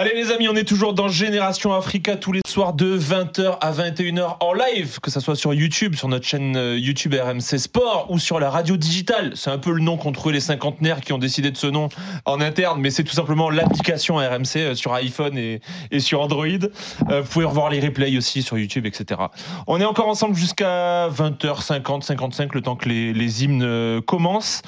Allez 0.00 0.14
les 0.14 0.30
amis, 0.30 0.48
on 0.48 0.54
est 0.54 0.62
toujours 0.62 0.94
dans 0.94 1.08
Génération 1.08 1.74
Africa 1.74 2.14
tous 2.14 2.30
les 2.30 2.42
soirs 2.46 2.72
de 2.72 2.96
20h 2.96 3.58
à 3.60 3.72
21h 3.72 4.36
en 4.38 4.52
live, 4.52 5.00
que 5.00 5.10
ce 5.10 5.18
soit 5.18 5.34
sur 5.34 5.52
YouTube, 5.52 5.96
sur 5.96 6.06
notre 6.06 6.24
chaîne 6.24 6.56
euh, 6.56 6.78
YouTube 6.78 7.16
RMC 7.20 7.58
Sport 7.58 8.06
ou 8.08 8.20
sur 8.20 8.38
la 8.38 8.48
radio 8.48 8.76
digitale. 8.76 9.32
C'est 9.34 9.50
un 9.50 9.58
peu 9.58 9.72
le 9.72 9.80
nom 9.80 9.96
qu'ont 9.96 10.12
trouvé 10.12 10.34
les 10.34 10.40
cinquantenaires 10.40 11.00
qui 11.00 11.12
ont 11.12 11.18
décidé 11.18 11.50
de 11.50 11.56
ce 11.56 11.66
nom 11.66 11.88
en 12.26 12.40
interne, 12.40 12.80
mais 12.80 12.90
c'est 12.90 13.02
tout 13.02 13.12
simplement 13.12 13.50
l'application 13.50 14.18
RMC 14.18 14.58
euh, 14.58 14.74
sur 14.76 14.94
iPhone 14.94 15.36
et, 15.36 15.60
sur 15.98 16.20
Android. 16.20 16.46
Euh, 16.46 17.20
vous 17.20 17.28
pouvez 17.28 17.46
revoir 17.46 17.68
les 17.68 17.80
replays 17.80 18.16
aussi 18.16 18.44
sur 18.44 18.56
YouTube, 18.56 18.86
etc. 18.86 19.20
On 19.66 19.80
est 19.80 19.84
encore 19.84 20.06
ensemble 20.06 20.36
jusqu'à 20.36 21.08
20h50, 21.08 22.02
55, 22.02 22.54
le 22.54 22.60
temps 22.60 22.76
que 22.76 22.88
les, 22.88 23.42
hymnes 23.42 24.00
commencent. 24.02 24.62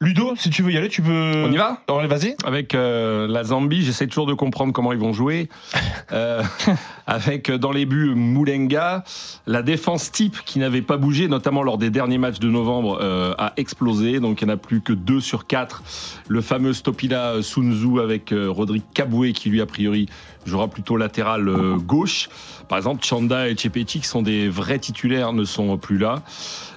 Ludo, 0.00 0.36
si 0.36 0.48
tu 0.50 0.62
veux 0.62 0.70
y 0.70 0.76
aller, 0.76 0.88
tu 0.88 1.02
peux. 1.02 1.42
On 1.44 1.50
y 1.50 1.56
va? 1.56 1.82
Vas-y. 1.88 2.36
Avec 2.44 2.76
euh, 2.76 3.26
la 3.26 3.42
Zambie, 3.42 3.82
j'essaie 3.82 4.06
toujours 4.06 4.26
de 4.26 4.34
comprendre 4.34 4.72
comment 4.72 4.92
ils 4.92 4.98
vont 4.98 5.12
jouer. 5.12 5.48
Euh, 6.10 6.42
avec 7.06 7.50
euh, 7.50 7.58
dans 7.58 7.70
les 7.70 7.84
buts 7.84 8.14
Moulenga, 8.14 9.04
la 9.46 9.60
défense 9.60 10.10
type 10.10 10.38
qui 10.46 10.58
n'avait 10.58 10.80
pas 10.80 10.96
bougé, 10.96 11.28
notamment 11.28 11.62
lors 11.62 11.76
des 11.76 11.90
derniers 11.90 12.16
matchs 12.16 12.38
de 12.38 12.48
novembre, 12.48 12.98
euh, 13.02 13.34
a 13.36 13.52
explosé. 13.58 14.18
Donc 14.18 14.40
il 14.40 14.46
n'y 14.46 14.50
en 14.50 14.54
a 14.54 14.56
plus 14.56 14.80
que 14.80 14.94
2 14.94 15.20
sur 15.20 15.46
4. 15.46 15.82
Le 16.28 16.40
fameux 16.40 16.72
Stopila 16.72 17.42
Sunzu 17.42 18.00
avec 18.00 18.32
Rodrigue 18.32 18.84
Kaboué 18.94 19.34
qui 19.34 19.50
lui 19.50 19.60
a 19.60 19.66
priori 19.66 20.08
jouera 20.46 20.68
plutôt 20.68 20.96
latéral 20.96 21.50
gauche. 21.84 22.30
Par 22.68 22.78
exemple, 22.78 23.04
Chanda 23.04 23.48
et 23.48 23.56
Chepechi 23.56 24.00
qui 24.00 24.06
sont 24.06 24.22
des 24.22 24.48
vrais 24.48 24.78
titulaires 24.78 25.34
ne 25.34 25.44
sont 25.44 25.76
plus 25.76 25.98
là. 25.98 26.22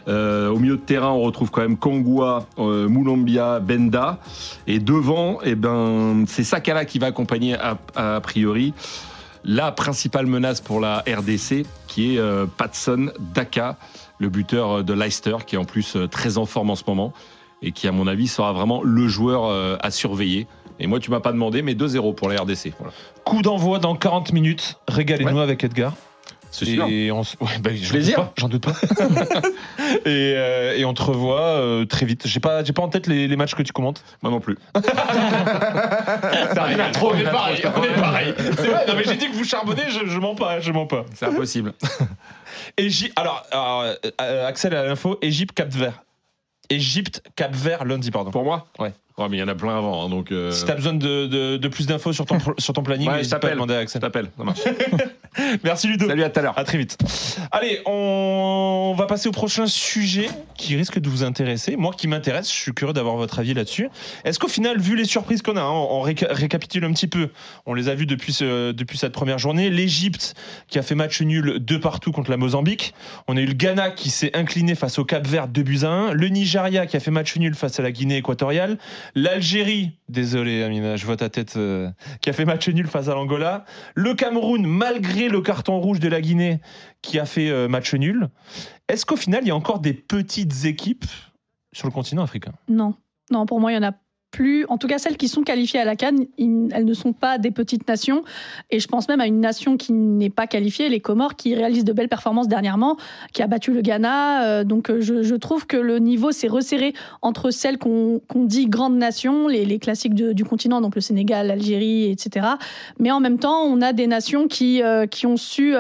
Au 0.07 0.59
milieu 0.59 0.76
de 0.76 0.81
terrain, 0.81 1.12
on 1.12 1.21
retrouve 1.21 1.51
quand 1.51 1.62
même 1.62 1.77
Kongwa, 1.77 2.48
euh, 2.57 2.90
Moulombia, 3.11 3.59
Benda. 3.59 4.20
Et 4.67 4.79
devant, 4.79 5.39
eh 5.43 5.55
ben, 5.55 6.25
c'est 6.27 6.43
Sakala 6.43 6.85
qui 6.85 6.99
va 6.99 7.07
accompagner 7.07 7.55
a, 7.55 7.77
a 7.95 8.21
priori 8.21 8.73
la 9.43 9.71
principale 9.71 10.27
menace 10.27 10.61
pour 10.61 10.79
la 10.79 10.99
RDC, 10.99 11.65
qui 11.87 12.15
est 12.15 12.20
euh, 12.20 12.45
Patson 12.45 13.12
Daka, 13.34 13.77
le 14.20 14.29
buteur 14.29 14.84
de 14.84 14.93
Leicester, 14.93 15.37
qui 15.45 15.55
est 15.55 15.57
en 15.57 15.65
plus 15.65 15.95
euh, 15.95 16.07
très 16.07 16.37
en 16.37 16.45
forme 16.45 16.70
en 16.70 16.76
ce 16.76 16.84
moment 16.87 17.13
et 17.63 17.71
qui, 17.71 17.87
à 17.87 17.91
mon 17.91 18.07
avis, 18.07 18.27
sera 18.27 18.53
vraiment 18.53 18.81
le 18.84 19.07
joueur 19.07 19.46
euh, 19.46 19.77
à 19.81 19.91
surveiller. 19.91 20.48
Et 20.79 20.87
moi, 20.87 20.99
tu 20.99 21.12
m'as 21.12 21.20
pas 21.20 21.31
demandé, 21.31 21.62
mais 21.62 21.73
2-0 21.73 22.15
pour 22.15 22.29
la 22.29 22.41
RDC. 22.41 22.73
Voilà. 22.79 22.93
Coup 23.23 23.41
d'envoi 23.41 23.77
dans 23.77 23.96
40 23.96 24.34
minutes. 24.34 24.79
Régalez-nous 24.87 25.40
avec 25.40 25.63
Edgar. 25.63 25.93
C'est 26.52 26.66
sûr. 26.66 26.85
Et 26.90 27.12
on, 27.12 27.21
s- 27.21 27.38
ouais, 27.40 27.48
bah, 27.62 27.70
j'en 27.74 27.90
Plaisir. 27.90 28.18
doute 28.18 28.26
pas, 28.27 28.34
J'en 28.38 28.48
doute 28.49 28.63
pas. 28.66 28.74
et, 30.05 30.34
euh, 30.35 30.76
et 30.77 30.84
on 30.85 30.93
te 30.93 31.02
revoit 31.02 31.40
euh, 31.41 31.85
très 31.85 32.05
vite. 32.05 32.24
J'ai 32.27 32.40
pas, 32.41 32.63
j'ai 32.63 32.74
pas 32.74 32.82
en 32.82 32.90
tête 32.90 33.08
les, 33.08 33.27
les 33.27 33.35
matchs 33.38 33.55
que 33.55 33.63
tu 33.63 33.71
commentes. 33.71 34.04
Moi 34.21 34.32
non 34.32 34.40
plus. 34.41 34.58
Ça 36.54 36.63
arrive 36.63 36.91
trop. 36.91 37.13
On 37.13 37.18
est 37.18 37.24
pareil. 37.24 37.62
On 37.76 37.84
est 37.84 37.93
pareil. 37.99 38.34
C'est 38.38 38.68
vrai. 38.68 38.85
Non 38.88 38.93
mais 38.96 39.04
j'ai 39.05 39.16
dit 39.16 39.30
que 39.30 39.35
vous 39.35 39.43
charbonnez. 39.46 39.84
Je, 39.90 40.08
je 40.10 40.20
mens 40.20 40.35
pas. 40.35 40.60
Je 40.60 40.71
mens 40.71 40.85
pas. 40.88 41.05
C'est 41.13 41.26
impossible. 41.26 41.74
Égypte. 42.77 43.13
Alors, 43.18 43.43
alors, 43.52 43.84
euh, 44.21 44.48
Axel 44.48 44.76
à 44.76 44.86
l'info. 44.86 45.18
Égypte 45.21 45.55
Cap 45.55 45.70
Vert. 45.70 46.04
Égypte 46.70 47.21
Cap 47.36 47.54
Vert 47.55 47.86
lundi 47.86 48.12
pardon. 48.12 48.32
pour 48.32 48.43
moi 48.43 48.68
Ouais. 48.80 48.93
Ouais, 49.18 49.27
mais 49.30 49.38
il 49.38 49.40
y 49.41 49.43
en 49.43 49.48
a 49.49 49.55
plein 49.55 49.77
avant. 49.77 50.05
hein, 50.05 50.10
donc, 50.10 50.32
euh, 50.32 50.52
Si 50.52 50.65
t'as 50.65 50.76
besoin 50.76 50.93
de, 50.93 51.27
de, 51.27 51.58
de 51.58 51.68
plus 51.68 51.86
d'infos 51.86 52.13
sur 52.13 52.26
ton 52.26 52.38
sur 52.58 52.74
ton 52.74 52.82
planning, 52.82 53.08
Ouais, 53.08 53.13
je 53.15 53.18
n'hésite 53.20 53.32
pas 53.32 53.38
à 53.38 53.40
t'appelle. 53.41 53.55
demander 53.58 53.74
à 53.74 53.77
je 53.77 53.82
Axel. 53.84 54.02
t'appelle. 54.02 54.32
Ça 54.38 54.43
marche. 54.43 54.60
Merci 55.63 55.87
Ludo. 55.87 56.07
Salut, 56.07 56.24
à 56.24 56.29
tout 56.29 56.40
à 56.40 56.43
l'heure. 56.43 56.57
À 56.57 56.63
très 56.63 56.77
vite. 56.77 56.98
Allez, 57.51 57.79
on 57.85 58.93
va 58.98 59.05
passer 59.05 59.29
au 59.29 59.32
prochain 59.32 59.65
sujet 59.65 60.27
qui 60.57 60.76
risque 60.76 60.99
de 60.99 61.10
vous 61.10 61.24
intéresser. 61.24 61.77
Moi 61.77 61.93
qui 61.98 62.07
m'intéresse, 62.07 62.49
je 62.49 62.55
suis 62.55 62.74
curieux 62.74 62.93
d'avoir 62.93 63.15
votre 63.15 63.40
avis 63.40 63.54
là-dessus. 63.54 63.90
Est-ce 64.25 64.40
qu'au 64.40 64.50
final, 64.50 64.79
vu 64.79 64.96
les 64.96 65.06
surprises 65.06 65.41
qu'on 65.41 65.56
a, 65.56 65.62
hein, 65.62 65.69
on 65.72 66.03
réca- 66.03 66.31
récapitule 66.31 66.84
un 66.84 66.91
petit 66.91 67.07
peu, 67.07 67.29
on 67.66 67.74
les 67.74 67.88
a 67.88 67.96
vues 67.96 68.06
depuis, 68.06 68.34
ce- 68.34 68.72
depuis 68.72 68.97
cette 68.97 69.13
première 69.13 69.40
journée. 69.40 69.69
L'Égypte 69.69 70.35
qui 70.68 70.78
a 70.79 70.81
fait 70.81 70.96
match 70.96 71.22
nul 71.22 71.63
de 71.63 71.78
partout 71.78 72.12
contre 72.12 72.29
la 72.29 72.38
Mozambique. 72.38 72.94
On 73.28 73.38
a 73.38 73.40
eu 73.41 73.46
le 73.46 73.53
Ghana 73.53 73.91
qui 73.91 74.09
s'est 74.09 74.35
incliné 74.35 74.75
face 74.75 75.00
au 75.00 75.06
Cap 75.06 75.25
Vert 75.25 75.48
2 75.48 75.63
buts 75.63 75.80
à 75.84 75.90
1. 75.90 76.12
Le 76.13 76.28
Nigeria 76.28 76.86
qui 76.86 76.98
a 76.98 77.00
fait 77.00 77.12
match 77.12 77.38
nul 77.38 77.56
face 77.56 77.80
à 77.80 77.84
la 77.84 77.92
Guinée 77.92 78.18
équatoriale. 78.18 78.78
L'Algérie, 79.16 79.92
désolé 80.09 80.63
Amina, 80.63 80.98
je 80.98 81.06
vois 81.06 81.16
ta 81.18 81.30
tête, 81.30 81.53
euh, 81.56 81.90
qui 82.22 82.30
a 82.30 82.34
fait 82.34 82.46
match 82.46 82.68
nul 82.68 82.88
face 82.88 83.08
à 83.08 83.13
l'Angola. 83.13 83.63
Le 83.96 84.13
Cameroun, 84.13 84.66
malgré 84.66 85.21
le 85.30 85.42
carton 85.42 85.80
rouge 85.80 86.00
de 86.00 86.08
la 86.08 86.22
Guinée, 86.22 86.62
qui 87.02 87.20
a 87.20 87.26
fait 87.26 87.50
euh, 87.50 87.68
match 87.68 87.94
nul. 87.94 88.30
Est-ce 88.88 89.06
qu'au 89.06 89.16
final, 89.16 89.44
il 89.44 89.48
y 89.48 89.52
a 89.52 89.56
encore 89.56 89.80
des 89.80 89.94
petites 89.94 90.66
équipes 90.66 91.06
sur 91.74 91.88
le 91.88 91.94
continent 91.94 92.24
africain? 92.24 92.54
Non, 92.68 92.96
non, 93.30 93.46
pour 93.46 93.60
moi, 93.60 93.72
il 93.72 93.76
y 93.76 93.78
en 93.78 93.84
a 93.84 93.94
plus. 94.31 94.66
En 94.69 94.78
tout 94.78 94.88
cas, 94.88 94.97
celles 94.97 95.18
qui 95.18 95.28
sont 95.28 95.44
qualifiées 95.44 95.80
à 95.80 95.86
la 95.86 95.96
Cannes, 95.96 96.25
elles 96.40 96.86
ne 96.86 96.94
sont 96.94 97.14
pas 97.14 97.38
des 97.38 97.52
petites 97.52 97.88
nations. 97.88 98.24
Et 98.69 98.80
je 98.80 98.88
pense 98.88 99.08
même 99.08 99.22
à 99.22 99.28
une 99.28 99.40
nation 99.40 99.78
qui 99.78 99.94
n'est 99.94 100.30
pas 100.30 100.47
qualifiée, 100.47 100.90
les 100.90 101.00
Comores, 101.00 101.36
qui 101.36 101.53
réalisent 101.53 101.84
de 101.84 101.94
belles 101.94 102.09
performances 102.09 102.47
dernièrement, 102.47 102.97
qui 103.34 103.42
a 103.42 103.47
battu 103.47 103.74
le 103.74 103.81
Ghana. 103.81 104.46
Euh, 104.46 104.64
donc, 104.64 104.90
euh, 104.90 105.02
je, 105.02 105.36
trouve 105.36 105.66
que 105.66 105.78
le 105.78 106.00
niveau 106.00 106.31
s'est 106.31 106.47
resserré 106.47 106.94
entre 107.22 107.52
celles 107.52 107.78
qu'on 107.78 108.22
dit 108.36 108.68
grandes 108.68 108.97
nations, 108.97 109.47
les, 109.47 109.66
les 109.66 109.80
classiques 109.80 110.14
du 110.14 110.46
continent, 110.46 110.81
donc 110.81 110.96
le 110.96 111.02
Sénégal, 111.02 111.48
l'Algérie, 111.48 112.12
etc. 112.12 112.48
Mais 113.00 113.12
en 113.12 113.19
même 113.19 113.40
temps, 113.40 113.63
on 113.63 113.81
a 113.81 113.92
des 113.92 114.08
nations 114.08 114.48
qui, 114.48 114.81
euh, 114.84 115.08
qui 115.08 115.25
ont 115.25 115.38
su 115.38 115.75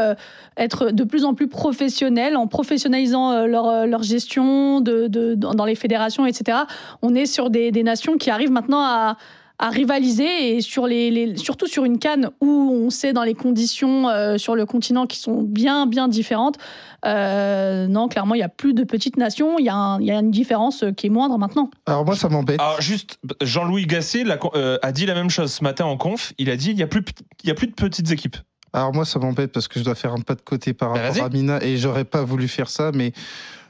être 0.57 0.91
de 0.91 1.03
plus 1.03 1.25
en 1.25 1.33
plus 1.33 1.47
professionnelles 1.47 2.35
en 2.35 2.47
professionnalisant 2.47 3.45
leur, 3.45 4.03
gestion 4.03 4.81
dans 4.81 5.65
les 5.65 5.75
fédérations, 5.75 6.25
etc. 6.25 6.59
On 7.01 7.13
est 7.13 7.25
sur 7.25 7.49
des, 7.49 7.71
des 7.71 7.83
nations 7.83 8.17
qui 8.17 8.29
arrivent 8.29 8.40
maintenant 8.49 8.81
à, 8.81 9.17
à 9.59 9.69
rivaliser 9.69 10.55
et 10.55 10.61
sur 10.61 10.87
les, 10.87 11.11
les- 11.11 11.37
surtout 11.37 11.67
sur 11.67 11.85
une 11.85 11.99
canne 11.99 12.31
où 12.41 12.47
on 12.73 12.89
sait 12.89 13.13
dans 13.13 13.21
les 13.23 13.35
conditions 13.35 14.09
euh, 14.09 14.37
sur 14.39 14.55
le 14.55 14.65
continent 14.65 15.05
qui 15.05 15.19
sont 15.19 15.43
bien 15.43 15.85
bien 15.85 16.07
différentes. 16.07 16.57
euh, 17.05 17.87
non, 17.87 18.07
clairement, 18.07 18.35
il 18.35 18.39
y 18.39 18.43
a 18.43 18.49
plus 18.49 18.73
de 18.73 18.83
petites 18.83 19.17
nations. 19.17 19.57
Il 19.59 19.65
y, 19.65 19.69
a 19.69 19.97
y 20.01 20.11
une 20.11 20.31
différence 20.31 20.83
qui 20.97 21.07
est 21.07 21.09
moindre 21.09 21.37
maintenant. 21.37 21.69
Alors 21.85 22.05
moi, 22.05 22.15
ça 22.15 22.29
m'embête. 22.29 22.59
Alors 22.59 22.81
juste, 22.81 23.19
Jean-Louis 23.41 23.85
Gasset 23.85 24.23
euh, 24.55 24.77
a 24.81 24.91
dit 24.91 25.05
la 25.05 25.13
même 25.13 25.29
chose 25.29 25.51
ce 25.51 25.63
matin 25.63 25.85
en 25.85 25.97
conf. 25.97 26.33
Il 26.37 26.49
a 26.49 26.55
dit 26.55 26.69
il 26.71 26.75
n'y 26.75 26.83
a, 26.83 26.87
plus- 26.87 27.03
il 27.43 27.47
y 27.47 27.51
a 27.51 27.55
plus 27.55 27.67
de 27.67 27.73
petites 27.73 28.11
équipes. 28.11 28.37
Alors 28.73 28.93
moi, 28.93 29.03
ça 29.05 29.19
m'embête 29.19 29.51
parce 29.51 29.67
que 29.67 29.79
je 29.79 29.83
dois 29.83 29.95
faire 29.95 30.13
un 30.13 30.21
pas 30.21 30.35
de 30.35 30.41
côté 30.41 30.73
par 30.73 30.93
Bah, 30.93 31.01
rapport 31.09 31.25
à 31.25 31.29
Mina 31.29 31.61
et 31.61 31.75
j'aurais 31.77 32.05
pas 32.05 32.23
voulu 32.23 32.47
faire 32.47 32.69
ça, 32.69 32.91
mais 32.93 33.11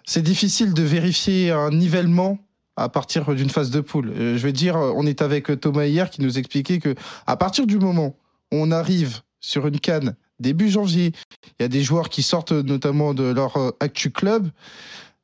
c'est 0.05 0.21
difficile 0.21 0.73
de 0.73 0.83
vérifier 0.83 1.51
un 1.51 1.71
nivellement 1.71 2.37
à 2.83 2.89
partir 2.89 3.33
d'une 3.35 3.49
phase 3.49 3.69
de 3.71 3.81
poule. 3.81 4.11
Euh, 4.15 4.37
je 4.37 4.43
vais 4.43 4.53
dire, 4.53 4.75
on 4.75 5.05
est 5.05 5.21
avec 5.21 5.59
Thomas 5.59 5.85
hier 5.85 6.09
qui 6.09 6.21
nous 6.21 6.37
expliquait 6.37 6.79
que 6.79 6.95
à 7.27 7.37
partir 7.37 7.65
du 7.67 7.77
moment 7.77 8.15
où 8.51 8.57
on 8.57 8.71
arrive 8.71 9.21
sur 9.39 9.67
une 9.67 9.79
canne 9.79 10.15
début 10.39 10.69
janvier, 10.69 11.13
il 11.59 11.63
y 11.63 11.65
a 11.65 11.67
des 11.67 11.83
joueurs 11.83 12.09
qui 12.09 12.23
sortent 12.23 12.51
notamment 12.51 13.13
de 13.13 13.23
leur 13.23 13.57
euh, 13.57 13.71
actu 13.79 14.09
club. 14.11 14.49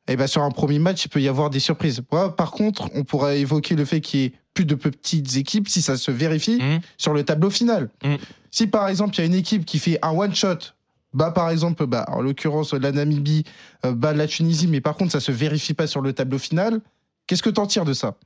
Et 0.09 0.15
ben 0.15 0.25
sur 0.27 0.41
un 0.43 0.51
premier 0.51 0.79
match, 0.79 1.03
il 1.05 1.09
peut 1.09 1.19
y 1.21 1.27
avoir 1.27 1.49
des 1.49 1.59
surprises. 1.59 2.01
Par 2.09 2.51
contre, 2.51 2.89
on 2.95 3.03
pourrait 3.03 3.41
évoquer 3.41 3.75
le 3.75 3.83
fait 3.83 3.99
qu'il 3.99 4.19
y 4.21 4.23
ait 4.25 4.33
plus 4.53 4.63
de 4.63 4.75
petites 4.75 5.35
équipes 5.35 5.67
si 5.67 5.81
ça 5.81 5.97
se 5.97 6.11
vérifie 6.11 6.59
Mhm. 6.61 6.79
sur 6.97 7.13
le 7.13 7.23
tableau 7.23 7.49
final. 7.49 7.89
Mhm. 8.05 8.17
Si 8.49 8.67
par 8.67 8.87
exemple 8.87 9.15
il 9.15 9.19
y 9.19 9.23
a 9.23 9.25
une 9.25 9.33
équipe 9.35 9.65
qui 9.65 9.79
fait 9.79 9.99
un 10.01 10.11
one 10.11 10.33
shot, 10.33 10.73
bah 11.13 11.31
par 11.31 11.49
exemple, 11.49 11.85
bah, 11.87 12.05
en 12.07 12.21
l'occurrence 12.21 12.73
la 12.73 12.91
Namibie 12.93 13.43
euh, 13.85 13.91
bat 13.91 14.13
la 14.13 14.27
Tunisie, 14.27 14.67
mais 14.67 14.79
par 14.81 14.95
contre 14.95 15.11
ça 15.11 15.19
se 15.19 15.31
vérifie 15.33 15.73
pas 15.73 15.87
sur 15.87 15.99
le 16.01 16.13
tableau 16.13 16.37
final, 16.37 16.79
qu'est-ce 17.27 17.43
que 17.43 17.49
t'en 17.49 17.67
tires 17.67 17.85
de 17.85 17.93
ça? 17.93 18.17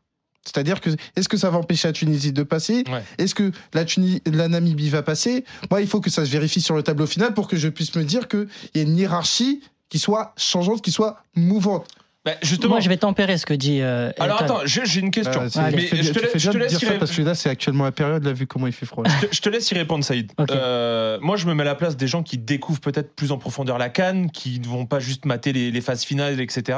C'est-à-dire 0.43 0.81
que 0.81 0.89
est-ce 1.15 1.29
que 1.29 1.37
ça 1.37 1.49
va 1.49 1.59
empêcher 1.59 1.87
la 1.87 1.93
Tunisie 1.93 2.33
de 2.33 2.43
passer? 2.43 2.83
Ouais. 2.87 3.03
Est-ce 3.19 3.35
que 3.35 3.51
la, 3.73 3.85
la 4.25 4.47
Namibie 4.47 4.89
va 4.89 5.03
passer? 5.03 5.45
Moi, 5.69 5.81
il 5.81 5.87
faut 5.87 6.01
que 6.01 6.09
ça 6.09 6.25
se 6.25 6.31
vérifie 6.31 6.61
sur 6.61 6.75
le 6.75 6.81
tableau 6.81 7.05
final 7.05 7.33
pour 7.33 7.47
que 7.47 7.57
je 7.57 7.67
puisse 7.69 7.93
me 7.95 8.03
dire 8.03 8.27
qu'il 8.27 8.47
y 8.73 8.79
a 8.79 8.81
une 8.81 8.97
hiérarchie 8.97 9.61
qui 9.89 9.99
soit 9.99 10.33
changeante, 10.37 10.81
qui 10.81 10.91
soit 10.91 11.23
mouvante. 11.35 11.87
Bah, 12.23 12.33
justement. 12.43 12.73
Moi, 12.73 12.79
je 12.81 12.89
vais 12.89 12.97
tempérer 12.97 13.37
ce 13.39 13.47
que 13.47 13.53
dit. 13.55 13.81
euh, 13.81 14.11
Alors 14.19 14.39
attends, 14.43 14.59
j'ai 14.65 14.99
une 14.99 15.09
question. 15.09 15.41
Euh. 15.41 15.71
Mais 15.73 15.81
je 15.87 16.11
te 16.11 16.19
laisse- 16.19 16.31
je 16.35 16.51
te 16.51 16.57
dire 16.67 16.77
y 16.83 16.85
ça 16.85 16.93
parce 16.99 17.11
que 17.11 17.23
là, 17.23 17.33
c'est 17.33 17.49
actuellement 17.49 17.83
la 17.85 17.91
période, 17.91 18.23
là, 18.23 18.31
vu 18.31 18.45
comment 18.45 18.67
il 18.67 18.73
fait 18.73 18.85
froid. 18.85 19.03
Je 19.07 19.25
te- 19.27 19.35
je 19.35 19.41
te 19.41 19.49
laisse 19.49 19.71
y 19.71 19.73
répondre, 19.73 20.03
Saïd. 20.03 20.31
Euh, 20.51 21.17
moi, 21.21 21.35
je 21.35 21.47
me 21.47 21.55
mets 21.55 21.63
à 21.63 21.65
la 21.65 21.73
place 21.73 21.97
des 21.97 22.05
gens 22.07 22.21
qui 22.21 22.37
découvrent 22.37 22.79
peut-être 22.79 23.15
plus 23.15 23.31
en 23.31 23.39
profondeur 23.39 23.79
la 23.79 23.89
canne, 23.89 24.29
qui 24.29 24.59
ne 24.59 24.67
vont 24.67 24.85
pas 24.85 24.99
juste 24.99 25.25
mater 25.25 25.51
les, 25.51 25.71
les 25.71 25.81
phases 25.81 26.03
finales, 26.03 26.39
etc. 26.39 26.77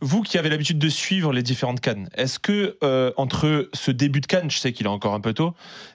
Vous 0.00 0.22
qui 0.22 0.38
avez 0.38 0.48
l'habitude 0.48 0.78
de 0.78 0.88
suivre 0.88 1.32
les 1.32 1.44
différentes 1.44 1.80
cannes, 1.80 2.08
est-ce 2.16 2.40
que 2.40 2.76
euh, 2.82 3.12
entre 3.16 3.68
ce 3.74 3.92
début 3.92 4.20
de 4.20 4.26
canne, 4.26 4.50
je 4.50 4.58
sais 4.58 4.72
qu'il 4.72 4.86
est 4.86 4.90
encore 4.90 5.14
un 5.14 5.20
peu 5.20 5.34
tôt, 5.34 5.54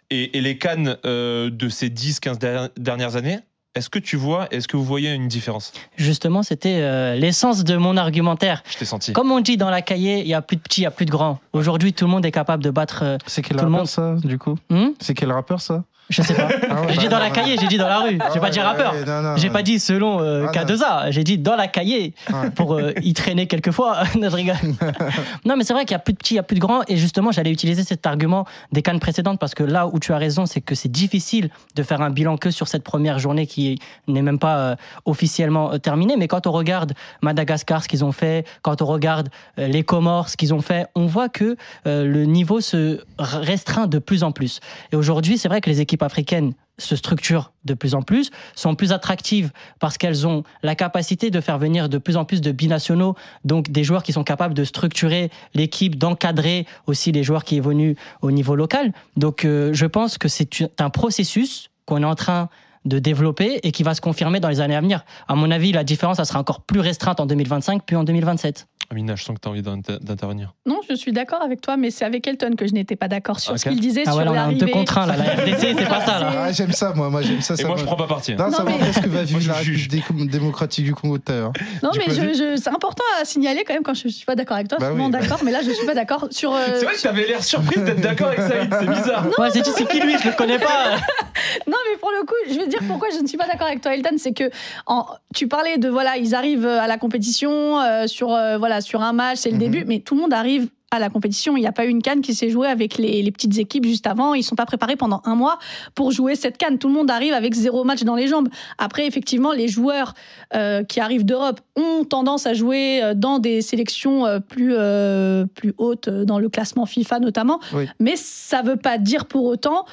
et, 0.10 0.38
et 0.38 0.42
les 0.42 0.58
cannes 0.58 0.96
euh, 1.06 1.50
de 1.50 1.68
ces 1.68 1.90
10-15 1.90 2.38
der- 2.40 2.70
dernières 2.78 3.18
années, 3.18 3.40
Est-ce 3.76 3.90
que 3.90 4.00
tu 4.00 4.16
vois, 4.18 4.48
est-ce 4.52 4.68
que 4.68 4.78
vous 4.78 4.84
voyez 4.84 5.14
une 5.14 5.28
différence? 5.28 5.74
Justement, 5.96 6.42
c'était 6.42 6.80
euh, 6.82 7.14
l'essence 7.16 7.64
de 7.64 7.78
mon 7.78 7.98
argumentaire. 7.98 8.64
Je 8.68 8.78
t'ai 8.80 8.86
senti. 8.86 9.14
Comme 9.14 9.32
on 9.32 9.42
dit 9.42 9.58
dans 9.58 9.70
la 9.70 9.84
cahier, 9.84 10.22
il 10.22 10.28
y 10.28 10.34
a 10.34 10.42
plus 10.42 10.58
de 10.58 10.62
petits, 10.62 10.82
il 10.82 10.86
y 10.86 10.88
a 10.88 10.92
plus 10.92 11.06
de 11.06 11.12
grands. 11.12 11.40
Aujourd'hui, 11.54 11.94
tout 11.94 12.06
le 12.06 12.12
monde 12.12 12.26
est 12.26 12.32
capable 12.32 12.64
de 12.64 12.72
battre. 12.72 13.02
euh, 13.04 13.18
C'est 13.28 13.44
quel 13.44 13.58
Tout 13.58 13.66
le 13.66 13.72
rappeur 13.72 13.78
monde- 14.06 14.22
ça, 14.22 14.28
du 14.28 14.40
coup? 14.40 14.56
Hmm? 14.72 14.88
C'est 15.00 15.14
quel 15.14 15.32
rappeur 15.32 15.62
ça? 15.62 15.84
Je 16.10 16.24
sais 16.24 16.34
pas. 16.34 16.50
Ah 16.70 16.82
ouais, 16.82 16.88
J'ai 16.90 16.96
bah, 16.96 17.02
dit 17.04 17.10
dans 17.10 17.20
la 17.20 17.30
cahier, 17.30 17.56
j'ai 17.60 17.68
dit 17.68 17.78
dans 17.78 17.88
la 17.88 18.00
rue. 18.00 18.18
Ah 18.20 18.30
J'ai 18.34 18.40
pas 18.40 18.50
dit 18.50 18.60
rappeur. 18.60 18.94
ouais, 18.94 19.06
non, 19.06 19.22
non, 19.22 19.38
J'ai 19.38 19.50
pas 19.50 19.62
dit 19.62 19.80
selon 19.80 20.20
euh, 20.22 20.48
Ah, 20.48 20.64
non. 20.64 20.74
K2A, 20.76 21.12
j'ai 21.12 21.24
dit 21.24 21.38
dans 21.38 21.56
la 21.56 21.68
cahier 21.68 22.14
pour 22.56 22.74
euh, 22.74 22.94
y 23.02 23.14
traîner 23.14 23.48
quelquefois. 23.48 24.04
Non, 24.20 24.30
je 24.30 24.36
rigole. 24.36 24.56
non, 25.46 25.56
mais 25.56 25.64
c'est 25.64 25.74
vrai 25.74 25.86
qu'il 25.86 25.92
y 25.92 25.96
a 25.96 26.00
plus 26.00 26.14
de 26.14 26.18
petits, 26.18 26.34
il 26.34 26.38
y 26.38 26.40
a 26.40 26.44
plus 26.44 26.56
de 26.56 26.60
grands. 26.60 26.82
Et 26.88 26.98
justement, 26.98 27.32
j'allais 27.32 27.52
utiliser 27.52 27.84
cet 27.84 28.06
argument 28.06 28.46
des 28.72 28.82
cannes 28.82 29.00
précédentes 29.00 29.40
parce 29.40 29.54
que 29.54 29.64
là 29.64 29.88
où 29.88 30.00
tu 30.00 30.12
as 30.14 30.18
raison, 30.18 30.46
c'est 30.46 30.62
que 30.62 30.76
c'est 30.76 30.92
difficile 30.92 31.50
de 31.76 31.84
faire 31.84 32.02
un 32.02 32.10
bilan 32.10 32.38
que 32.38 32.50
sur 32.50 32.68
cette 32.68 32.84
première 32.84 33.20
journée 33.20 33.46
qui 33.46 33.80
n'est 34.08 34.22
même 34.22 34.40
pas 34.40 34.58
euh, 34.58 34.76
officiellement 35.06 35.74
euh, 35.74 35.78
terminée. 35.78 36.16
Mais 36.18 36.28
quand 36.28 36.48
on 36.48 36.52
regarde 36.52 36.94
Madagascar, 37.22 37.84
ce 37.84 37.88
qu'ils 37.88 38.04
ont 38.04 38.12
fait, 38.12 38.46
quand 38.62 38.82
on 38.82 38.86
regarde 38.86 39.30
les 39.58 39.84
Comores, 39.84 40.30
ce 40.30 40.38
qu'ils 40.38 40.54
ont 40.54 40.62
fait, 40.62 40.88
on 40.96 41.06
voit 41.06 41.30
que 41.30 41.56
le 41.86 42.26
niveau 42.26 42.62
se 42.62 43.02
restreint 43.18 43.88
de 43.88 44.00
plus 44.00 44.24
en 44.24 44.32
plus. 44.32 44.60
Et 44.92 44.96
aujourd'hui, 44.96 45.38
c'est 45.38 45.48
vrai 45.48 45.62
que 45.62 45.70
les 45.70 45.82
équipes 46.00 46.04
africaines 46.04 46.54
se 46.78 46.96
structurent 46.96 47.52
de 47.66 47.74
plus 47.74 47.94
en 47.94 48.02
plus, 48.02 48.32
sont 48.56 48.74
plus 48.74 48.94
attractives 48.94 49.52
parce 49.80 49.98
qu'elles 49.98 50.26
ont 50.26 50.44
la 50.64 50.76
capacité 50.76 51.30
de 51.30 51.42
faire 51.42 51.58
venir 51.58 51.90
de 51.90 51.98
plus 51.98 52.16
en 52.16 52.24
plus 52.24 52.40
de 52.40 52.54
binationaux, 52.54 53.16
donc 53.44 53.70
des 53.70 53.84
joueurs 53.84 54.02
qui 54.02 54.14
sont 54.14 54.24
capables 54.24 54.54
de 54.54 54.64
structurer 54.64 55.30
l'équipe, 55.54 55.98
d'encadrer 55.98 56.66
aussi 56.88 57.12
les 57.12 57.24
joueurs 57.24 57.44
qui 57.44 57.58
évoluent 57.58 57.98
au 58.22 58.32
niveau 58.32 58.56
local. 58.56 58.94
Donc 59.18 59.44
euh, 59.44 59.74
je 59.74 59.86
pense 59.86 60.18
que 60.18 60.30
c'est 60.30 60.72
un 60.80 60.90
processus 60.90 61.70
qu'on 61.86 62.02
est 62.02 62.06
en 62.06 62.16
train 62.16 62.48
de 62.86 63.00
développer 63.00 63.60
et 63.64 63.72
qui 63.72 63.84
va 63.84 63.94
se 63.94 64.02
confirmer 64.02 64.40
dans 64.40 64.50
les 64.50 64.62
années 64.62 64.76
à 64.76 64.82
venir. 64.82 65.04
À 65.28 65.36
mon 65.36 65.52
avis, 65.52 65.72
la 65.72 65.84
différence, 65.84 66.18
ça 66.18 66.26
sera 66.26 66.40
encore 66.40 66.62
plus 66.62 66.80
restreinte 66.80 67.20
en 67.20 67.26
2025 67.26 67.84
puis 67.86 67.96
en 67.96 68.04
2027. 68.04 68.68
Amina, 68.92 69.16
je 69.16 69.24
sens 69.24 69.36
que 69.36 69.42
tu 69.42 69.48
as 69.48 69.52
envie 69.52 69.62
d'inter- 69.62 70.00
d'intervenir. 70.02 70.56
Non, 70.66 70.80
je 70.90 70.96
suis 70.96 71.12
d'accord 71.12 71.44
avec 71.44 71.62
toi, 71.62 71.78
mais 71.78 71.92
c'est 71.92 72.06
avec 72.06 72.26
Elton 72.26 72.56
que 72.58 72.66
je 72.66 72.74
n'étais 72.74 72.96
pas 72.96 73.08
d'accord 73.08 73.40
sur 73.40 73.52
Ok. 73.54 73.60
ce 73.60 73.70
qu'il 73.70 73.80
disait 73.80 74.02
Ah 74.08 74.12
sur 74.14 74.18
ouais, 74.18 74.26
là, 74.26 74.32
on 74.32 74.36
a 74.36 74.42
un 74.42 74.52
deux 74.54 74.66
contre 74.66 74.98
un, 74.98 75.06
là. 75.06 75.16
La 75.16 75.26
RDC, 75.44 75.76
c'est 75.78 75.88
pas 75.88 76.02
ça, 76.04 76.20
là. 76.20 76.32
Ah, 76.46 76.52
j'aime 76.52 76.72
ça, 76.72 76.94
moi, 76.96 77.08
moi 77.12 77.22
j'aime 77.22 77.40
ça. 77.42 77.54
Et 77.54 77.58
ça 77.58 77.68
moi, 77.68 77.76
me- 77.76 77.80
je 77.82 77.86
prends 77.86 77.96
pas 77.98 78.08
parti. 78.08 78.32
hein. 78.32 78.38
Non, 78.40 78.46
Non, 78.46 78.52
ça 78.52 78.64
mais- 78.64 78.92
ce 78.92 79.00
que 79.00 79.10
va 79.10 79.22
vivre 79.22 79.42
je 79.42 79.50
la 79.50 79.62
juge. 79.62 79.84
République 79.92 80.26
dé- 80.32 80.40
démocratique 80.40 80.86
du 80.86 80.96
Congo 80.96 81.20
tout 81.20 81.32
à 81.32 81.36
l'heure. 81.36 81.54
Non, 81.84 81.92
Du 81.92 82.00
mais 82.00 82.06
je, 82.16 82.34
je- 82.34 82.56
c'est 82.60 82.70
important 82.70 83.04
à 83.22 83.26
signaler 83.26 83.64
quand 83.64 83.76
même 83.76 83.84
quand 83.84 83.94
je 83.94 84.08
suis 84.08 84.26
pas 84.26 84.34
d'accord 84.36 84.56
avec 84.56 84.70
toi. 84.70 84.80
Bah 84.80 84.90
oui, 84.92 85.08
bah. 85.12 85.20
d'accord, 85.20 85.42
mais 85.44 85.52
là 85.52 85.60
je 85.64 85.70
suis 85.70 85.86
pas 85.86 85.94
d'accord 85.94 86.28
sur. 86.32 86.56
euh, 86.56 86.60
C'est 86.74 86.86
vrai 86.86 86.96
que 86.96 87.02
t'avais 87.02 87.28
l'air 87.28 87.44
surprise 87.44 87.84
d'être 87.84 88.02
d'accord 88.02 88.30
avec 88.30 88.40
Saïd, 88.40 88.74
c'est 88.80 88.88
bizarre. 88.90 89.28
Ouais, 89.38 89.50
j'ai 89.54 89.62
dit, 89.62 89.70
c'est 89.76 89.88
qui 89.88 90.00
lui? 90.02 90.18
Je 90.18 90.30
le 90.30 90.34
connais 90.36 90.58
pas. 90.58 90.96
Non, 91.68 91.78
mais 91.90 91.98
pour 92.00 92.10
le 92.12 92.26
coup, 92.26 92.34
je 92.50 92.56
vais 92.56 92.66
te 92.66 92.69
dire 92.70 92.80
pourquoi 92.88 93.10
je 93.14 93.20
ne 93.22 93.28
suis 93.28 93.38
pas 93.38 93.48
d'accord 93.48 93.68
avec 93.68 93.82
toi, 93.82 93.94
Elton. 93.94 94.16
C'est 94.18 94.34
que 94.34 94.50
en- 94.88 95.06
tu 95.36 95.48
parlais 95.48 95.78
de 95.78 95.90
voilà, 95.90 96.18
ils 96.18 96.34
arrivent 96.36 96.66
à 96.68 96.88
la 96.88 96.98
compétition 96.98 97.80
euh, 97.82 98.08
sur 98.08 98.34
euh, 98.34 98.58
voilà 98.58 98.82
sur 98.82 99.02
un 99.02 99.14
match, 99.14 99.40
c'est 99.40 99.50
le 99.50 99.56
Mhm. 99.56 99.60
début, 99.62 99.86
mais 99.86 100.00
tout 100.00 100.16
le 100.16 100.22
monde 100.22 100.34
arrive 100.34 100.70
à 100.92 100.98
la 100.98 101.10
compétition. 101.12 101.56
Il 101.56 101.60
n'y 101.60 101.68
a 101.68 101.72
pas 101.72 101.86
eu 101.86 101.90
une 101.90 102.02
canne 102.02 102.22
qui 102.22 102.34
s'est 102.34 102.50
jouée 102.50 102.68
avec 102.68 102.98
les, 102.98 103.22
les 103.22 103.32
petites 103.32 103.60
équipes 103.60 103.86
juste 103.86 104.08
avant. 104.08 104.34
Ils 104.34 104.42
sont 104.42 104.56
pas 104.56 104.66
préparés 104.66 104.96
pendant 104.96 105.22
un 105.24 105.36
mois 105.36 105.60
pour 105.94 106.10
jouer 106.12 106.34
cette 106.34 106.58
canne. 106.58 106.80
Tout 106.80 106.88
le 106.88 106.96
monde 106.96 107.12
arrive 107.12 107.32
avec 107.34 107.54
zéro 107.54 107.84
match 107.84 108.02
dans 108.04 108.16
les 108.16 108.26
jambes. 108.28 108.50
Après, 108.80 109.06
effectivement, 109.06 109.52
les 109.52 109.68
joueurs 109.68 110.16
euh, 110.56 110.84
qui 110.84 111.00
arrivent 111.00 111.26
d'Europe 111.26 111.60
ont 111.76 112.06
tendance 112.06 112.48
à 112.48 112.56
jouer 112.56 113.04
euh, 113.04 113.14
dans 113.14 113.38
des 113.38 113.62
sélections 113.62 114.26
euh, 114.26 114.40
plus, 114.40 114.74
euh, 114.76 115.46
plus 115.46 115.76
hautes, 115.78 116.08
euh, 116.08 116.26
dans 116.26 116.40
le 116.40 116.50
classement 116.50 116.88
FIFA 116.88 117.20
notamment. 117.20 117.60
Oui. 117.76 117.88
Mais 118.00 118.16
ça 118.16 118.64
veut 118.64 118.76
pas 118.78 118.98
dire 118.98 119.28
pour 119.28 119.44
autant 119.46 119.86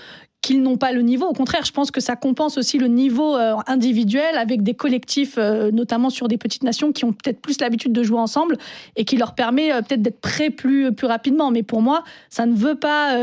qu'ils 0.47 0.63
n'ont 0.63 0.77
pas 0.77 0.93
le 0.93 1.03
niveau. 1.03 1.27
Au 1.27 1.33
contraire, 1.33 1.65
je 1.65 1.73
pense 1.73 1.91
que 1.91 2.01
ça 2.01 2.15
compense 2.15 2.57
aussi 2.57 2.79
le 2.79 2.87
niveau 2.87 3.35
euh, 3.35 3.57
individuel 3.67 4.37
avec 4.37 4.63
des 4.63 4.75
collectifs, 4.75 5.39
euh, 5.39 5.73
notamment 5.73 6.09
sur 6.09 6.29
des 6.29 6.39
petites 6.39 6.63
nations 6.63 6.93
qui 6.93 7.05
ont 7.05 7.13
peut-être 7.13 7.41
plus 7.41 7.61
l'habitude 7.61 7.93
de 7.93 8.05
jouer 8.05 8.21
ensemble 8.21 8.57
et 8.95 9.05
qui 9.05 9.17
leur 9.17 9.35
permet 9.35 9.73
euh, 9.73 9.83
peut-être 9.83 10.03
d'être 10.03 10.21
prêts 10.21 10.51
plus, 10.51 10.93
plus 10.93 11.09
rapidement. 11.09 11.51
Mais 11.51 11.65
pour 11.65 11.83
moi, 11.83 12.05
ça 12.31 12.47
ne 12.47 12.55
veut 12.55 12.77
pas. 12.77 13.19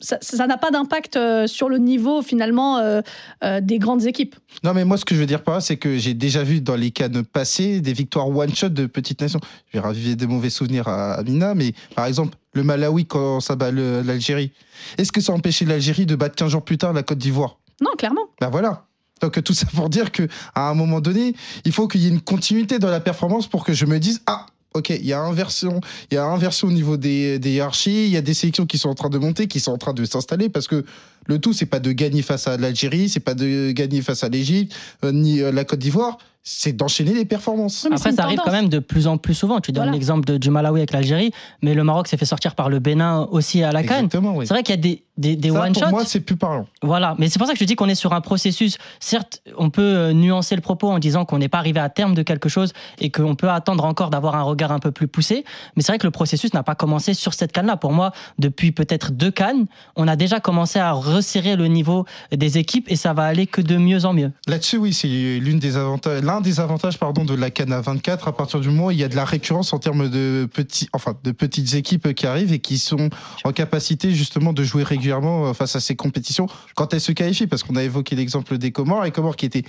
ça 0.00 0.46
n'a 0.46 0.56
pas 0.56 0.70
d'impact 0.70 1.18
sur 1.46 1.68
le 1.68 1.76
niveau 1.76 2.22
finalement 2.22 3.02
des 3.42 3.78
grandes 3.78 4.06
équipes. 4.06 4.36
Non, 4.64 4.72
mais 4.72 4.84
moi, 4.84 4.96
ce 4.96 5.04
que 5.04 5.14
je 5.14 5.20
veux 5.20 5.26
dire 5.26 5.42
par 5.42 5.56
là, 5.56 5.60
c'est 5.60 5.76
que 5.76 5.98
j'ai 5.98 6.14
déjà 6.14 6.42
vu 6.42 6.62
dans 6.62 6.76
les 6.76 6.90
cannes 6.90 7.24
passées 7.24 7.80
des 7.80 7.92
victoires 7.92 8.28
one-shot 8.28 8.70
de 8.70 8.86
petites 8.86 9.20
nations. 9.20 9.40
Je 9.66 9.78
vais 9.78 9.84
raviver 9.84 10.16
des 10.16 10.26
mauvais 10.26 10.50
souvenirs 10.50 10.88
à 10.88 11.14
Amina, 11.14 11.54
mais 11.54 11.72
par 11.94 12.06
exemple, 12.06 12.38
le 12.58 12.64
Malawi 12.64 13.06
quand 13.06 13.40
ça 13.40 13.54
bat 13.54 13.70
l'Algérie. 13.70 14.52
Est-ce 14.98 15.12
que 15.12 15.20
ça 15.20 15.32
a 15.32 15.36
empêché 15.36 15.64
l'Algérie 15.64 16.06
de 16.06 16.16
battre 16.16 16.34
15 16.34 16.50
jours 16.50 16.64
plus 16.64 16.76
tard 16.76 16.92
la 16.92 17.04
Côte 17.04 17.18
d'Ivoire? 17.18 17.58
Non, 17.80 17.92
clairement. 17.96 18.26
Ben 18.40 18.50
voilà. 18.50 18.84
Donc 19.20 19.42
tout 19.42 19.54
ça 19.54 19.66
pour 19.74 19.88
dire 19.88 20.12
que 20.12 20.28
à 20.54 20.68
un 20.68 20.74
moment 20.74 21.00
donné, 21.00 21.34
il 21.64 21.72
faut 21.72 21.88
qu'il 21.88 22.02
y 22.02 22.06
ait 22.06 22.10
une 22.10 22.20
continuité 22.20 22.78
dans 22.78 22.90
la 22.90 23.00
performance 23.00 23.46
pour 23.46 23.64
que 23.64 23.72
je 23.72 23.86
me 23.86 23.98
dise 23.98 24.20
ah 24.26 24.46
ok 24.74 24.90
il 24.90 25.06
y 25.06 25.12
a 25.12 25.20
inversion, 25.20 25.80
il 26.10 26.14
y 26.14 26.18
a 26.18 26.24
inversion 26.24 26.68
au 26.68 26.72
niveau 26.72 26.96
des, 26.96 27.38
des 27.38 27.50
hiérarchies, 27.52 28.06
il 28.06 28.10
y 28.10 28.16
a 28.16 28.20
des 28.20 28.34
sélections 28.34 28.66
qui 28.66 28.78
sont 28.78 28.88
en 28.88 28.94
train 28.94 29.08
de 29.08 29.18
monter, 29.18 29.48
qui 29.48 29.60
sont 29.60 29.72
en 29.72 29.78
train 29.78 29.94
de 29.94 30.04
s'installer 30.04 30.48
parce 30.48 30.68
que 30.68 30.84
le 31.26 31.38
tout 31.40 31.52
c'est 31.52 31.66
pas 31.66 31.80
de 31.80 31.92
gagner 31.92 32.22
face 32.22 32.46
à 32.46 32.56
l'Algérie, 32.56 33.08
c'est 33.08 33.20
pas 33.20 33.34
de 33.34 33.72
gagner 33.72 34.02
face 34.02 34.22
à 34.22 34.28
l'Égypte 34.28 34.74
euh, 35.04 35.12
ni 35.12 35.40
euh, 35.40 35.50
la 35.52 35.64
Côte 35.64 35.80
d'Ivoire, 35.80 36.18
c'est 36.50 36.72
d'enchaîner 36.72 37.12
les 37.12 37.26
performances. 37.26 37.86
Oui, 37.88 37.94
Après, 37.94 38.12
ça 38.12 38.22
arrive 38.22 38.40
quand 38.42 38.50
même 38.50 38.70
de 38.70 38.78
plus 38.78 39.06
en 39.06 39.18
plus 39.18 39.34
souvent. 39.34 39.60
Tu 39.60 39.70
donnes 39.70 39.92
l'exemple 39.92 40.38
du 40.38 40.48
Malawi 40.48 40.80
avec 40.80 40.92
l'Algérie, 40.92 41.30
mais 41.60 41.74
le 41.74 41.84
Maroc 41.84 42.08
s'est 42.08 42.16
fait 42.16 42.24
sortir 42.24 42.54
par 42.54 42.70
le 42.70 42.78
Bénin 42.78 43.28
aussi 43.30 43.62
à 43.62 43.70
la 43.70 43.82
Cannes. 43.82 44.06
Exactement, 44.06 44.34
oui. 44.34 44.46
C'est 44.46 44.54
vrai 44.54 44.62
qu'il 44.62 44.74
y 44.74 44.78
a 44.78 44.80
des, 44.80 45.36
des, 45.36 45.50
one-shots. 45.50 45.80
pour 45.82 45.90
moi, 45.90 46.04
c'est 46.06 46.20
plus 46.20 46.36
parlant. 46.36 46.66
Voilà, 46.82 47.14
mais 47.18 47.28
c'est 47.28 47.38
pour 47.38 47.46
ça 47.46 47.52
que 47.52 47.58
je 47.58 47.64
dis 47.64 47.76
qu'on 47.76 47.88
est 47.88 47.94
sur 47.94 48.14
un 48.14 48.22
processus. 48.22 48.78
Certes, 48.98 49.42
on 49.58 49.68
peut 49.68 49.82
euh, 49.82 50.12
nuancer 50.14 50.54
le 50.54 50.62
propos 50.62 50.88
en 50.88 50.98
disant 50.98 51.26
qu'on 51.26 51.38
n'est 51.38 51.48
pas 51.48 51.58
arrivé 51.58 51.80
à 51.80 51.90
terme 51.90 52.14
de 52.14 52.22
quelque 52.22 52.48
chose 52.48 52.72
et 52.98 53.10
qu'on 53.10 53.34
peut 53.34 53.50
attendre 53.50 53.84
encore 53.84 54.08
d'avoir 54.08 54.34
un 54.34 54.42
regard 54.42 54.72
un 54.72 54.78
peu 54.78 54.90
plus 54.90 55.06
poussé. 55.06 55.44
Mais 55.76 55.82
c'est 55.82 55.92
vrai 55.92 55.98
que 55.98 56.06
le 56.06 56.12
processus 56.12 56.54
n'a 56.54 56.62
pas 56.62 56.74
commencé 56.74 57.12
sur 57.12 57.34
cette 57.34 57.52
canne-là. 57.52 57.76
Pour 57.76 57.92
moi, 57.92 58.12
depuis 58.38 58.72
peut-être 58.72 59.12
deux 59.12 59.30
cannes, 59.30 59.66
on 59.96 60.08
a 60.08 60.16
déjà 60.16 60.40
commencé 60.40 60.78
à 60.78 60.92
resserrer 60.92 61.56
le 61.56 61.66
niveau 61.66 62.06
des 62.32 62.56
équipes 62.56 62.90
et 62.90 62.96
ça 62.96 63.12
va 63.12 63.24
aller 63.24 63.46
que 63.46 63.60
de 63.60 63.76
mieux 63.76 64.06
en 64.06 64.14
mieux. 64.14 64.32
Là-dessus, 64.46 64.78
oui, 64.78 64.94
c'est 64.94 65.08
l'une 65.08 65.58
des 65.58 65.76
avantages, 65.76 66.22
l'un 66.22 66.37
des 66.40 66.60
avantages, 66.60 66.98
pardon, 66.98 67.24
de 67.24 67.34
la 67.34 67.46
à 67.46 67.80
24. 67.80 68.28
À 68.28 68.36
partir 68.36 68.60
du 68.60 68.68
moment 68.68 68.86
où 68.86 68.90
il 68.90 68.98
y 68.98 69.04
a 69.04 69.08
de 69.08 69.16
la 69.16 69.24
récurrence 69.24 69.72
en 69.72 69.78
termes 69.78 70.08
de 70.08 70.48
petits, 70.52 70.88
enfin, 70.92 71.14
de 71.24 71.32
petites 71.32 71.74
équipes 71.74 72.14
qui 72.14 72.26
arrivent 72.26 72.52
et 72.52 72.58
qui 72.58 72.78
sont 72.78 73.10
en 73.44 73.52
capacité 73.52 74.12
justement 74.12 74.52
de 74.52 74.62
jouer 74.62 74.82
régulièrement 74.82 75.46
euh, 75.46 75.52
face 75.52 75.76
à 75.76 75.80
ces 75.80 75.96
compétitions 75.96 76.46
quand 76.74 76.94
elles 76.94 77.00
se 77.00 77.12
qualifient. 77.12 77.46
Parce 77.46 77.62
qu'on 77.62 77.76
a 77.76 77.82
évoqué 77.82 78.16
l'exemple 78.16 78.58
des 78.58 78.72
Comores, 78.72 79.04
les 79.04 79.10
Comores 79.10 79.36
qui 79.36 79.46
étaient, 79.46 79.64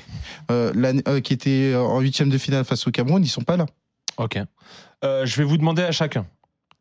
euh, 0.52 0.74
euh, 1.08 1.20
qui 1.22 1.34
étaient 1.34 1.76
en 1.76 2.00
huitième 2.00 2.30
de 2.30 2.38
finale 2.38 2.66
face 2.66 2.88
au 2.88 2.92
Cameroun, 2.92 3.24
ils 3.24 3.30
sont 3.30 3.42
pas 3.42 3.58
là. 3.58 3.66
Ok. 4.18 4.38
Euh, 5.04 5.26
je 5.26 5.38
vais 5.38 5.44
vous 5.44 5.58
demander 5.58 5.84
à 5.84 5.92
chacun. 5.92 6.26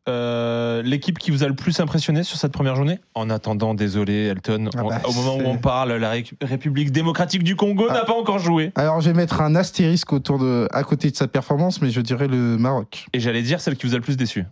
Euh, 0.07 0.81
L'équipe 0.81 1.19
qui 1.19 1.29
vous 1.31 1.43
a 1.43 1.47
le 1.47 1.55
plus 1.55 1.79
impressionné 1.79 2.23
sur 2.23 2.37
cette 2.37 2.51
première 2.51 2.75
journée? 2.75 2.99
En 3.15 3.29
attendant, 3.29 3.73
désolé 3.73 4.25
Elton, 4.27 4.69
Ah 4.75 4.81
on- 4.83 4.87
bah, 4.89 5.01
au 5.05 5.13
moment 5.13 5.35
où 5.35 5.41
on 5.45 5.57
parle, 5.57 5.93
la 5.93 6.09
Ré- 6.11 6.23
République 6.41 6.91
démocratique 6.91 7.43
du 7.43 7.55
Congo 7.55 7.87
Ah. 7.89 7.93
n'a 7.93 8.05
pas 8.05 8.13
encore 8.17 8.39
joué. 8.39 8.71
Alors, 8.75 9.01
je 9.01 9.09
vais 9.09 9.15
mettre 9.15 9.41
un 9.41 9.55
astérisque 9.55 10.13
autour 10.13 10.39
de, 10.39 10.67
à 10.71 10.83
côté 10.83 11.11
de 11.11 11.15
sa 11.15 11.27
performance, 11.27 11.81
mais 11.81 11.89
je 11.91 12.01
dirais 12.01 12.27
le 12.27 12.57
Maroc. 12.57 13.07
Et 13.13 13.19
j'allais 13.19 13.41
dire 13.41 13.59
celle 13.61 13.75
qui 13.75 13.85
vous 13.87 13.93
a 13.93 13.97
le 13.97 14.03
plus 14.03 14.17
déçu. 14.17 14.45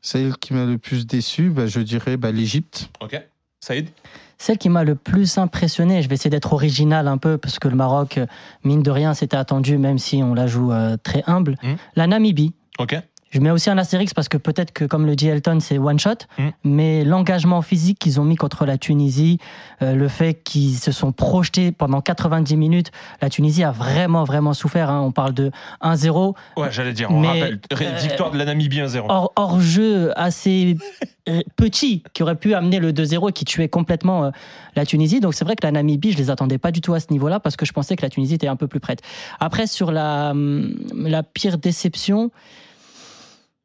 Celle 0.00 0.36
qui 0.36 0.52
m'a 0.54 0.64
le 0.64 0.78
plus 0.78 1.06
déçu, 1.06 1.50
bah, 1.50 1.66
je 1.66 1.80
dirais 1.80 2.16
bah, 2.16 2.32
l'Égypte. 2.32 2.90
Ok. 3.00 3.20
Saïd? 3.60 3.88
Celle 4.38 4.58
qui 4.58 4.68
m'a 4.68 4.82
le 4.82 4.96
plus 4.96 5.38
impressionné, 5.38 6.02
je 6.02 6.08
vais 6.08 6.16
essayer 6.16 6.30
d'être 6.30 6.52
original 6.52 7.06
un 7.06 7.16
peu, 7.18 7.38
parce 7.38 7.60
que 7.60 7.68
le 7.68 7.76
Maroc, 7.76 8.18
euh, 8.18 8.26
mine 8.64 8.82
de 8.82 8.90
rien, 8.90 9.14
c'était 9.14 9.36
attendu, 9.36 9.78
même 9.78 9.98
si 9.98 10.16
on 10.22 10.34
la 10.34 10.48
joue 10.48 10.72
euh, 10.72 10.96
très 11.00 11.22
humble. 11.28 11.56
Mhm. 11.62 11.76
La 11.94 12.06
Namibie. 12.08 12.52
Ok. 12.80 12.96
Je 13.32 13.40
mets 13.40 13.50
aussi 13.50 13.70
un 13.70 13.78
astérix 13.78 14.14
parce 14.14 14.28
que 14.28 14.36
peut-être 14.36 14.72
que, 14.72 14.84
comme 14.84 15.06
le 15.06 15.16
dit 15.16 15.26
Elton, 15.26 15.58
c'est 15.60 15.78
one 15.78 15.98
shot, 15.98 16.10
Mm. 16.38 16.48
mais 16.64 17.04
l'engagement 17.04 17.62
physique 17.62 17.98
qu'ils 17.98 18.20
ont 18.20 18.24
mis 18.24 18.36
contre 18.36 18.66
la 18.66 18.78
Tunisie, 18.78 19.38
euh, 19.82 19.94
le 19.94 20.06
fait 20.08 20.34
qu'ils 20.34 20.76
se 20.76 20.92
sont 20.92 21.12
projetés 21.12 21.72
pendant 21.72 22.00
90 22.02 22.56
minutes, 22.56 22.90
la 23.20 23.30
Tunisie 23.30 23.64
a 23.64 23.70
vraiment, 23.72 24.24
vraiment 24.24 24.52
souffert. 24.52 24.90
hein. 24.90 25.00
On 25.00 25.12
parle 25.12 25.32
de 25.32 25.50
1-0, 25.80 26.34
Ouais, 26.56 26.68
j'allais 26.70 26.92
dire, 26.92 27.10
on 27.10 27.20
Mais, 27.20 27.28
rappelle. 27.28 27.60
Euh, 27.72 27.98
Victoire 28.02 28.30
de 28.30 28.38
la 28.38 28.44
Namibie 28.44 28.80
1-0. 28.80 29.06
hors, 29.08 29.32
hors 29.36 29.60
jeu 29.60 30.12
assez 30.16 30.76
petit, 31.56 32.02
qui 32.12 32.22
aurait 32.22 32.36
pu 32.36 32.52
amener 32.54 32.80
le 32.80 32.92
2-0 32.92 33.30
et 33.30 33.32
qui 33.32 33.44
tuait 33.44 33.68
complètement 33.68 34.24
euh, 34.26 34.30
la 34.76 34.84
Tunisie. 34.84 35.20
Donc 35.20 35.34
c'est 35.34 35.44
vrai 35.44 35.56
que 35.56 35.64
la 35.66 35.72
Namibie, 35.72 36.12
je 36.12 36.18
les 36.18 36.30
attendais 36.30 36.58
pas 36.58 36.70
du 36.70 36.80
tout 36.80 36.94
à 36.94 37.00
ce 37.00 37.06
niveau-là 37.10 37.40
parce 37.40 37.56
que 37.56 37.64
je 37.64 37.72
pensais 37.72 37.96
que 37.96 38.02
la 38.02 38.10
Tunisie 38.10 38.34
était 38.34 38.48
un 38.48 38.56
peu 38.56 38.66
plus 38.66 38.80
prête. 38.80 39.00
Après, 39.40 39.66
sur 39.66 39.90
la, 39.92 40.30
hum, 40.32 40.74
la 40.94 41.22
pire 41.22 41.56
déception. 41.58 42.30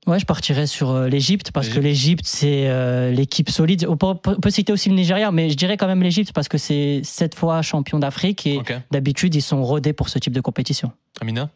Ouais, 0.07 0.19
je 0.19 0.25
partirais 0.25 0.67
sur 0.67 0.91
euh, 0.91 1.07
l'Égypte 1.09 1.51
parce 1.51 1.67
que 1.67 1.79
l'Égypte 1.79 2.25
c'est 2.25 2.69
euh, 2.69 3.11
l'équipe 3.11 3.49
solide. 3.49 3.85
On 3.89 3.97
peut, 3.97 4.07
on 4.07 4.39
peut 4.39 4.49
citer 4.49 4.71
aussi 4.71 4.87
le 4.87 4.95
Nigeria, 4.95 5.31
mais 5.31 5.49
je 5.49 5.57
dirais 5.57 5.75
quand 5.75 5.87
même 5.87 6.01
l'Égypte 6.01 6.31
parce 6.31 6.47
que 6.47 6.57
c'est 6.57 7.01
sept 7.03 7.35
fois 7.35 7.61
champion 7.61 7.99
d'Afrique 7.99 8.47
et 8.47 8.61
d'habitude 8.89 9.35
ils 9.35 9.41
sont 9.41 9.61
rodés 9.61 9.91
pour 9.91 10.07
ce 10.07 10.17
type 10.17 10.33
de 10.33 10.41
compétition. 10.41 10.91
Amina? 11.19 11.49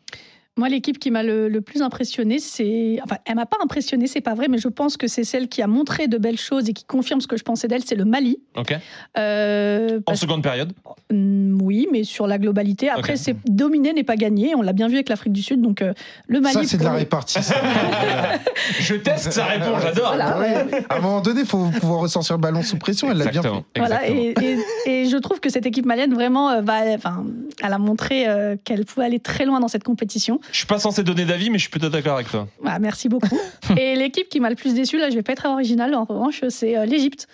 Moi, 0.57 0.67
l'équipe 0.67 0.99
qui 0.99 1.11
m'a 1.11 1.23
le, 1.23 1.47
le 1.47 1.61
plus 1.61 1.81
impressionné, 1.81 2.37
c'est. 2.39 2.99
Enfin, 3.05 3.15
elle 3.25 3.35
m'a 3.35 3.45
pas 3.45 3.55
impressionné, 3.63 4.05
c'est 4.07 4.19
pas 4.19 4.33
vrai, 4.33 4.47
mais 4.49 4.57
je 4.57 4.67
pense 4.67 4.97
que 4.97 5.07
c'est 5.07 5.23
celle 5.23 5.47
qui 5.47 5.61
a 5.61 5.67
montré 5.67 6.09
de 6.09 6.17
belles 6.17 6.37
choses 6.37 6.67
et 6.67 6.73
qui 6.73 6.83
confirme 6.83 7.21
ce 7.21 7.27
que 7.27 7.37
je 7.37 7.43
pensais 7.43 7.69
d'elle, 7.69 7.83
c'est 7.85 7.95
le 7.95 8.03
Mali. 8.03 8.37
Ok. 8.57 8.75
Euh, 9.17 10.01
En 10.07 10.15
seconde 10.15 10.43
période. 10.43 10.73
Mm, 11.09 11.57
oui, 11.61 11.87
mais 11.93 12.03
sur 12.03 12.27
la 12.27 12.37
globalité. 12.37 12.89
Après, 12.89 13.13
Ok. 13.13 13.19
c'est 13.21 13.35
dominer 13.49 13.93
n'est 13.93 14.03
pas 14.03 14.17
gagné. 14.17 14.53
On 14.53 14.61
l'a 14.61 14.73
bien 14.73 14.89
vu 14.89 14.95
avec 14.95 15.07
l'Afrique 15.07 15.31
du 15.31 15.41
Sud. 15.41 15.61
Donc, 15.61 15.81
euh, 15.81 15.93
le 16.27 16.41
Mali. 16.41 16.53
Ça, 16.53 16.63
c'est 16.65 16.77
de 16.77 16.83
la 16.83 16.91
répartie. 16.93 17.39
Je 18.79 18.95
teste 18.95 19.31
sa 19.31 19.45
réponse, 19.45 19.81
j'adore. 19.81 20.07
Voilà. 20.15 20.37
Ouais. 20.37 20.83
À 20.89 20.97
un 20.97 20.99
moment 20.99 21.21
donné, 21.21 21.41
il 21.41 21.47
faut 21.47 21.65
pouvoir 21.79 22.01
ressortir 22.01 22.35
le 22.35 22.41
ballon 22.41 22.61
sous 22.61 22.77
pression. 22.77 23.09
Elle 23.09 23.17
l'a 23.19 23.25
bien 23.27 23.41
fait. 23.41 23.47
Exactement. 23.47 23.65
Voilà, 23.77 24.09
et- 24.09 24.33
et 24.85 25.05
je 25.05 25.17
trouve 25.17 25.39
que 25.39 25.49
cette 25.49 25.65
équipe 25.65 25.85
malienne 25.85 26.13
vraiment 26.13 26.49
euh, 26.49 26.61
va, 26.61 26.81
enfin, 26.93 27.25
elle 27.61 27.73
a 27.73 27.77
montré 27.77 28.27
euh, 28.27 28.55
qu'elle 28.63 28.85
pouvait 28.85 29.05
aller 29.05 29.19
très 29.19 29.45
loin 29.45 29.59
dans 29.59 29.67
cette 29.67 29.83
compétition. 29.83 30.39
Je 30.51 30.57
suis 30.57 30.67
pas 30.67 30.79
censé 30.79 31.03
donner 31.03 31.25
d'avis, 31.25 31.49
mais 31.49 31.57
je 31.57 31.63
suis 31.63 31.71
plutôt 31.71 31.89
d'accord 31.89 32.15
avec 32.15 32.29
toi. 32.29 32.47
Voilà, 32.61 32.79
merci 32.79 33.09
beaucoup. 33.09 33.39
et 33.77 33.95
l'équipe 33.95 34.29
qui 34.29 34.39
m'a 34.39 34.49
le 34.49 34.55
plus 34.55 34.73
déçu, 34.73 34.97
là, 34.97 35.09
je 35.09 35.15
vais 35.15 35.23
pas 35.23 35.33
être 35.33 35.45
originale 35.45 35.93
en 35.95 36.03
revanche, 36.03 36.41
c'est 36.49 36.77
euh, 36.77 36.85
l'Égypte. 36.85 37.27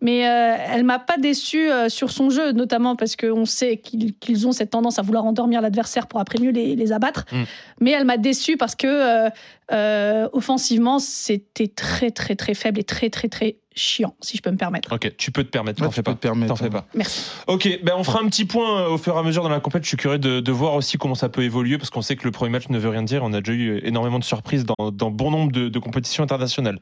Mais 0.00 0.28
euh, 0.28 0.56
elle 0.72 0.84
m'a 0.84 0.98
pas 0.98 1.16
déçu 1.18 1.68
sur 1.88 2.10
son 2.10 2.30
jeu, 2.30 2.52
notamment 2.52 2.94
parce 2.94 3.16
qu'on 3.16 3.44
sait 3.44 3.78
qu'ils 3.78 4.46
ont 4.46 4.52
cette 4.52 4.70
tendance 4.70 4.98
à 4.98 5.02
vouloir 5.02 5.24
endormir 5.24 5.60
l'adversaire 5.60 6.06
pour 6.06 6.20
après 6.20 6.38
mieux 6.38 6.50
les, 6.52 6.76
les 6.76 6.92
abattre. 6.92 7.24
Mm. 7.32 7.42
Mais 7.80 7.90
elle 7.92 8.04
m'a 8.04 8.16
déçu 8.16 8.56
parce 8.56 8.74
que 8.74 8.86
euh, 8.86 9.30
euh, 9.72 10.28
offensivement, 10.32 10.98
c'était 10.98 11.68
très 11.68 12.10
très 12.10 12.36
très 12.36 12.54
faible 12.54 12.80
et 12.80 12.84
très 12.84 13.10
très 13.10 13.28
très 13.28 13.56
chiant, 13.74 14.14
si 14.20 14.36
je 14.36 14.42
peux 14.42 14.50
me 14.50 14.56
permettre. 14.56 14.92
Ok, 14.92 15.14
tu 15.16 15.30
peux 15.30 15.44
te 15.44 15.50
permettre, 15.50 15.80
Ouais, 15.80 15.86
t'en 15.86 15.92
fais 15.92 16.02
pas. 16.02 16.14
te 16.14 16.18
permettre. 16.18 16.48
T'en 16.48 16.56
fais 16.56 16.70
pas. 16.70 16.86
Merci. 16.94 17.30
Ok, 17.46 17.80
ben 17.84 17.94
on 17.96 18.02
fera 18.02 18.20
un 18.22 18.26
petit 18.28 18.44
point 18.44 18.82
euh, 18.82 18.88
au 18.90 18.98
fur 18.98 19.14
et 19.14 19.18
à 19.18 19.22
mesure 19.22 19.42
dans 19.42 19.48
la 19.48 19.60
compète. 19.60 19.82
Je 19.84 19.88
suis 19.88 19.96
curieux 19.96 20.18
de, 20.18 20.40
de 20.40 20.52
voir 20.52 20.74
aussi 20.74 20.96
comment 20.98 21.14
ça 21.14 21.28
peut 21.28 21.42
évoluer 21.42 21.78
parce 21.78 21.90
qu'on 21.90 22.02
sait 22.02 22.16
que 22.16 22.24
le 22.24 22.30
premier 22.30 22.50
match 22.50 22.68
ne 22.70 22.78
veut 22.78 22.88
rien 22.88 23.02
dire. 23.02 23.22
On 23.22 23.32
a 23.32 23.40
déjà 23.40 23.52
eu 23.52 23.80
énormément 23.84 24.18
de 24.18 24.24
surprises 24.24 24.64
dans, 24.64 24.90
dans 24.90 25.10
bon 25.10 25.30
nombre 25.30 25.52
de, 25.52 25.68
de 25.68 25.78
compétitions 25.78 26.24
internationales. 26.24 26.78